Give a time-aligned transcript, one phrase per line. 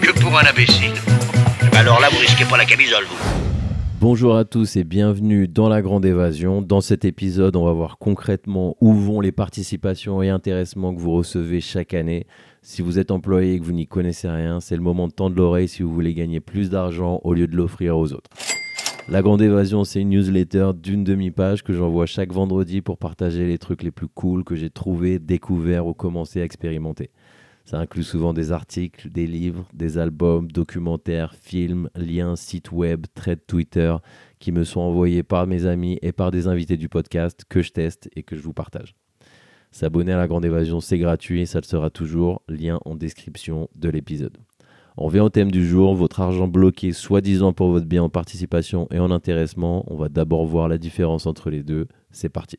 [0.00, 0.92] que pour un imbécile.
[1.72, 3.16] Alors là, vous risquez pas la camisole, vous.
[4.00, 6.62] Bonjour à tous et bienvenue dans la Grande Évasion.
[6.62, 11.12] Dans cet épisode, on va voir concrètement où vont les participations et intéressements que vous
[11.12, 12.26] recevez chaque année.
[12.62, 15.36] Si vous êtes employé et que vous n'y connaissez rien, c'est le moment de tendre
[15.36, 18.30] l'oreille si vous voulez gagner plus d'argent au lieu de l'offrir aux autres.
[19.08, 23.58] La Grande Évasion, c'est une newsletter d'une demi-page que j'envoie chaque vendredi pour partager les
[23.58, 27.10] trucs les plus cool que j'ai trouvés, découverts ou commencé à expérimenter.
[27.64, 33.46] Ça inclut souvent des articles, des livres, des albums, documentaires, films, liens, sites web, threads
[33.46, 33.94] Twitter
[34.38, 37.70] qui me sont envoyés par mes amis et par des invités du podcast que je
[37.70, 38.94] teste et que je vous partage.
[39.70, 42.42] S'abonner à la Grande Évasion, c'est gratuit, ça le sera toujours.
[42.48, 44.36] Lien en description de l'épisode.
[44.96, 48.88] On revient au thème du jour, votre argent bloqué soi-disant pour votre bien en participation
[48.90, 49.84] et en intéressement.
[49.86, 51.86] On va d'abord voir la différence entre les deux.
[52.10, 52.58] C'est parti.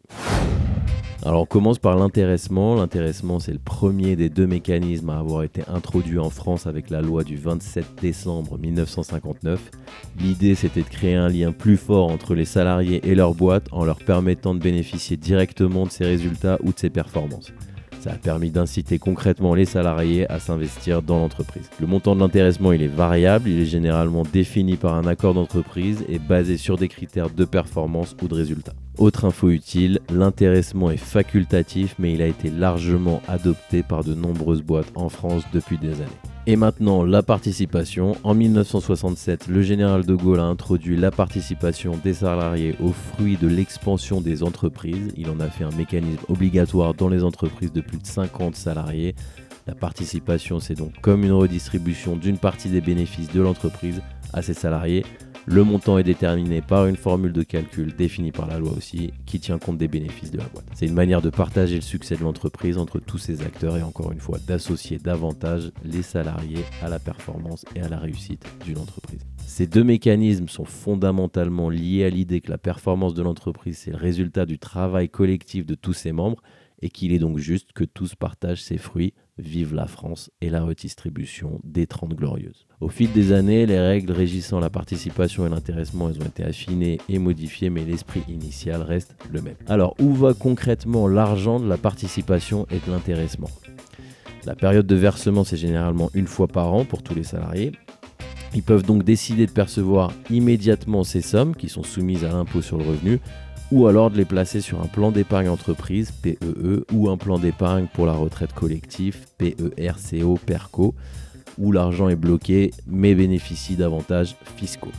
[1.24, 2.76] Alors on commence par l'intéressement.
[2.76, 7.02] L'intéressement c'est le premier des deux mécanismes à avoir été introduit en France avec la
[7.02, 9.60] loi du 27 décembre 1959.
[10.20, 13.86] L'idée c'était de créer un lien plus fort entre les salariés et leur boîte en
[13.86, 17.52] leur permettant de bénéficier directement de ses résultats ou de ses performances.
[18.02, 21.70] Ça a permis d'inciter concrètement les salariés à s'investir dans l'entreprise.
[21.80, 26.18] Le montant de l'intéressement, est variable, il est généralement défini par un accord d'entreprise et
[26.18, 28.74] basé sur des critères de performance ou de résultats.
[28.98, 34.64] Autre info utile, l'intéressement est facultatif mais il a été largement adopté par de nombreuses
[34.64, 36.31] boîtes en France depuis des années.
[36.52, 38.18] Et maintenant, la participation.
[38.26, 43.48] En 1967, le général de Gaulle a introduit la participation des salariés au fruit de
[43.48, 45.14] l'expansion des entreprises.
[45.16, 49.16] Il en a fait un mécanisme obligatoire dans les entreprises de plus de 50 salariés.
[49.66, 54.02] La participation, c'est donc comme une redistribution d'une partie des bénéfices de l'entreprise
[54.34, 55.06] à ses salariés.
[55.48, 59.40] Le montant est déterminé par une formule de calcul définie par la loi aussi, qui
[59.40, 60.66] tient compte des bénéfices de la boîte.
[60.76, 64.12] C'est une manière de partager le succès de l'entreprise entre tous ses acteurs et encore
[64.12, 69.22] une fois d'associer davantage les salariés à la performance et à la réussite d'une entreprise.
[69.48, 73.98] Ces deux mécanismes sont fondamentalement liés à l'idée que la performance de l'entreprise c'est le
[73.98, 76.42] résultat du travail collectif de tous ses membres
[76.84, 79.16] et qu'il est donc juste que tous partagent ses fruits.
[79.40, 82.68] Vive la France et la redistribution des 30 glorieuses.
[82.82, 87.20] Au fil des années, les règles régissant la participation et l'intéressement ont été affinées et
[87.20, 89.54] modifiées, mais l'esprit initial reste le même.
[89.68, 93.52] Alors, où va concrètement l'argent de la participation et de l'intéressement?
[94.46, 97.72] La période de versement, c'est généralement une fois par an pour tous les salariés.
[98.56, 102.78] Ils peuvent donc décider de percevoir immédiatement ces sommes qui sont soumises à l'impôt sur
[102.78, 103.20] le revenu
[103.72, 107.88] ou alors de les placer sur un plan d'épargne entreprise, PEE, ou un plan d'épargne
[107.94, 110.96] pour la retraite collective, PERCO, PERCO,
[111.58, 114.92] où l'argent est bloqué mais bénéficie d'avantages fiscaux.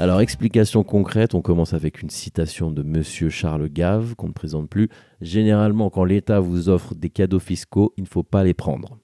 [0.00, 4.70] Alors, explication concrète, on commence avec une citation de Monsieur Charles Gave, qu'on ne présente
[4.70, 4.88] plus.
[5.20, 8.98] Généralement, quand l'État vous offre des cadeaux fiscaux, il ne faut pas les prendre.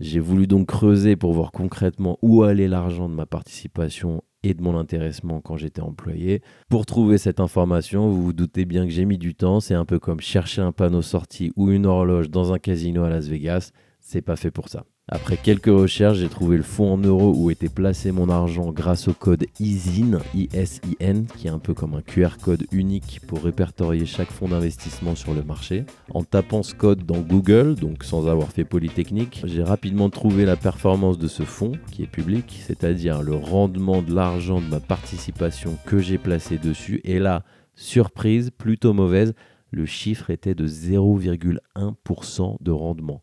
[0.00, 4.62] J'ai voulu donc creuser pour voir concrètement où allait l'argent de ma participation et de
[4.62, 6.42] mon intéressement quand j'étais employé.
[6.68, 9.60] Pour trouver cette information, vous vous doutez bien que j'ai mis du temps.
[9.60, 13.08] C'est un peu comme chercher un panneau sortie ou une horloge dans un casino à
[13.08, 13.70] Las Vegas.
[14.00, 14.84] C'est pas fait pour ça.
[15.06, 19.06] Après quelques recherches, j'ai trouvé le fonds en euros où était placé mon argent grâce
[19.06, 24.06] au code ISIN, I-S-I-N, qui est un peu comme un QR code unique pour répertorier
[24.06, 25.84] chaque fonds d'investissement sur le marché.
[26.14, 30.56] En tapant ce code dans Google, donc sans avoir fait Polytechnique, j'ai rapidement trouvé la
[30.56, 35.76] performance de ce fonds, qui est public, c'est-à-dire le rendement de l'argent de ma participation
[35.84, 37.02] que j'ai placé dessus.
[37.04, 37.44] Et là,
[37.74, 39.34] surprise, plutôt mauvaise,
[39.70, 43.22] le chiffre était de 0,1% de rendement.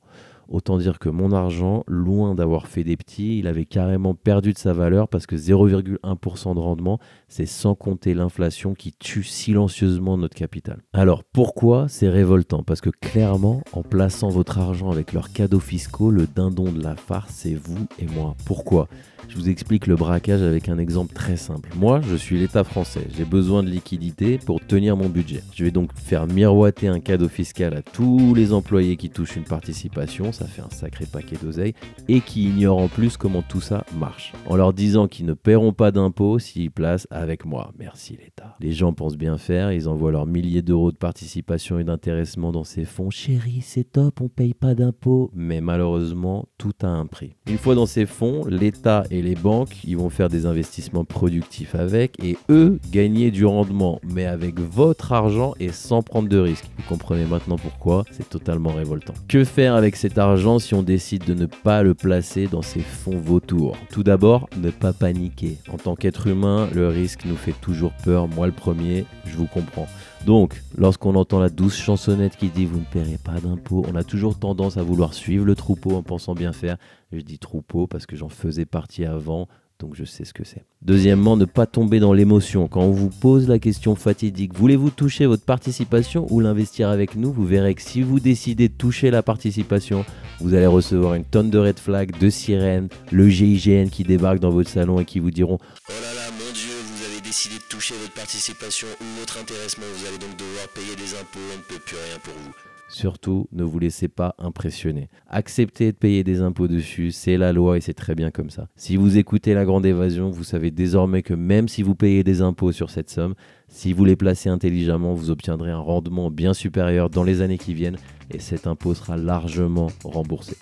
[0.51, 4.57] Autant dire que mon argent, loin d'avoir fait des petits, il avait carrément perdu de
[4.57, 7.00] sa valeur parce que 0,1% de rendement,
[7.30, 10.81] c'est sans compter l'inflation qui tue silencieusement notre capital.
[10.92, 12.63] Alors pourquoi c'est révoltant?
[12.63, 16.98] Parce que clairement, en plaçant votre argent avec leurs cadeaux fiscaux, le dindon de la
[16.98, 18.36] farce, c'est vous et moi.
[18.45, 18.89] Pourquoi?
[19.30, 21.69] Je vous explique le braquage avec un exemple très simple.
[21.77, 23.07] Moi, je suis l'État français.
[23.15, 25.42] J'ai besoin de liquidité pour tenir mon budget.
[25.56, 29.45] Je vais donc faire miroiter un cadeau fiscal à tous les employés qui touchent une
[29.45, 31.75] participation ça fait un sacré paquet d'oseille,
[32.07, 35.71] et qui ignorent en plus comment tout ça marche, en leur disant qu'ils ne paieront
[35.71, 37.71] pas d'impôts s'ils placent avec moi.
[37.77, 38.55] Merci l'État.
[38.59, 42.63] Les gens pensent bien faire, ils envoient leurs milliers d'euros de participation et d'intéressement dans
[42.63, 43.11] ces fonds.
[43.11, 45.29] Chérie, c'est top, on paye pas d'impôts.
[45.35, 47.35] Mais malheureusement, tout a un prix.
[47.47, 51.75] Une fois dans ces fonds, l'État et les banques, ils vont faire des investissements productifs
[51.75, 56.65] avec, et eux, gagner du rendement, mais avec votre argent et sans prendre de risques.
[56.77, 58.05] Vous comprenez maintenant pourquoi?
[58.09, 59.13] C'est totalement révoltant.
[59.27, 62.80] Que faire avec cet argent si on décide de ne pas le placer dans ces
[62.80, 65.57] fonds vautours Tout d'abord, ne pas paniquer.
[65.72, 69.45] En tant qu'être humain, le risque nous fait toujours peur, moi le premier, je vous
[69.45, 69.88] comprends.
[70.25, 74.04] Donc, lorsqu'on entend la douce chansonnette qui dit vous ne paierez pas d'impôts, on a
[74.04, 76.77] toujours tendance à vouloir suivre le troupeau en pensant bien faire.
[77.12, 79.50] Je dis troupeau parce que j'en faisais partie avant,
[79.81, 80.63] donc je sais ce que c'est.
[80.83, 82.68] Deuxièmement, ne pas tomber dans l'émotion.
[82.68, 87.33] Quand on vous pose la question fatidique, voulez-vous toucher votre participation ou l'investir avec nous?
[87.33, 90.06] Vous verrez que si vous décidez de toucher la participation,
[90.39, 94.51] vous allez recevoir une tonne de red flags, de sirènes, le GIGN qui débarque dans
[94.51, 95.57] votre salon et qui vous diront
[95.89, 99.86] Oh là là, mon Dieu, vous avez décidé de toucher votre participation ou votre intéressement,
[99.98, 102.70] vous allez donc devoir payer des impôts, on ne peut plus rien pour vous.
[102.91, 105.07] Surtout, ne vous laissez pas impressionner.
[105.29, 108.67] Acceptez de payer des impôts dessus, c'est la loi et c'est très bien comme ça.
[108.75, 112.41] Si vous écoutez la grande évasion, vous savez désormais que même si vous payez des
[112.41, 113.33] impôts sur cette somme,
[113.69, 117.73] si vous les placez intelligemment, vous obtiendrez un rendement bien supérieur dans les années qui
[117.73, 117.97] viennent
[118.29, 120.57] et cet impôt sera largement remboursé.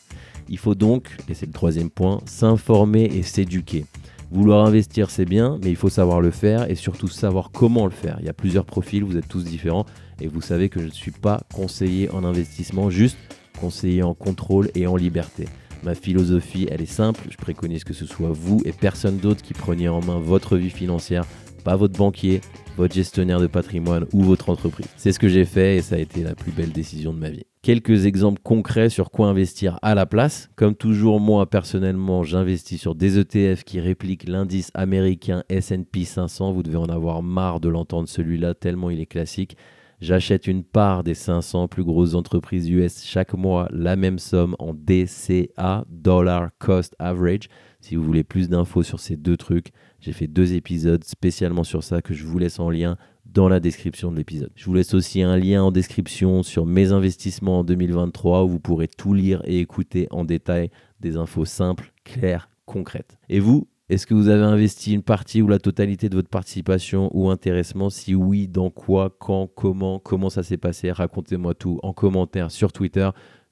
[0.50, 3.86] Il faut donc, et c'est le troisième point, s'informer et s'éduquer.
[4.32, 7.92] Vouloir investir, c'est bien, mais il faut savoir le faire et surtout savoir comment le
[7.92, 8.18] faire.
[8.20, 9.88] Il y a plusieurs profils, vous êtes tous différents
[10.22, 13.18] et vous savez que je ne suis pas conseiller en investissement, juste
[13.60, 15.46] conseiller en contrôle et en liberté.
[15.82, 19.56] Ma philosophie, elle est simple, je préconise que ce soit vous et personne d'autre qui
[19.56, 21.26] preniez en main votre vie financière,
[21.70, 22.42] pas votre banquier,
[22.78, 24.88] votre gestionnaire de patrimoine ou votre entreprise.
[24.98, 27.30] C'est ce que j'ai fait et ça a été la plus belle décision de ma
[27.30, 27.44] vie.
[27.62, 30.50] Quelques exemples concrets sur quoi investir à la place.
[30.56, 36.54] Comme toujours, moi personnellement, j'investis sur des ETF qui répliquent l'indice américain SP 500.
[36.54, 39.56] Vous devez en avoir marre de l'entendre celui-là tellement il est classique.
[40.02, 44.74] J'achète une part des 500 plus grosses entreprises US chaque mois, la même somme en
[44.74, 47.48] DCA, Dollar Cost Average.
[47.80, 51.84] Si vous voulez plus d'infos sur ces deux trucs, j'ai fait deux épisodes spécialement sur
[51.84, 54.52] ça que je vous laisse en lien dans la description de l'épisode.
[54.56, 58.60] Je vous laisse aussi un lien en description sur mes investissements en 2023 où vous
[58.60, 63.18] pourrez tout lire et écouter en détail des infos simples, claires, concrètes.
[63.30, 67.10] Et vous, est-ce que vous avez investi une partie ou la totalité de votre participation
[67.12, 67.90] ou intéressement?
[67.90, 70.92] Si oui, dans quoi, quand, comment, comment ça s'est passé?
[70.92, 73.10] Racontez-moi tout en commentaire sur Twitter.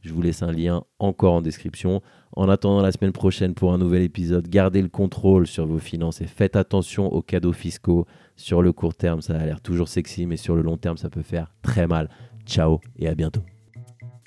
[0.08, 2.02] Je vous laisse un lien encore en description.
[2.34, 6.22] En attendant la semaine prochaine pour un nouvel épisode, gardez le contrôle sur vos finances
[6.22, 8.08] et faites attention aux cadeaux fiscaux.
[8.38, 11.10] Sur le court terme, ça a l'air toujours sexy, mais sur le long terme, ça
[11.10, 12.10] peut faire très mal.
[12.46, 13.42] Ciao et à bientôt.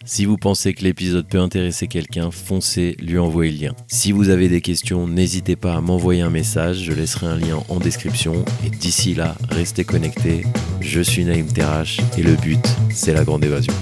[0.05, 3.75] Si vous pensez que l'épisode peut intéresser quelqu'un, foncez, lui envoyer le lien.
[3.87, 7.62] Si vous avez des questions, n'hésitez pas à m'envoyer un message, je laisserai un lien
[7.71, 8.44] en description.
[8.67, 10.43] Et d'ici là, restez connectés.
[10.81, 13.75] Je suis Naïm Terrache et le but, c'est la grande évasion.